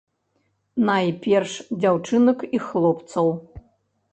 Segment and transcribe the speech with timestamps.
[0.87, 1.53] Найперш
[1.83, 3.27] дзяўчынак і хлопцаў.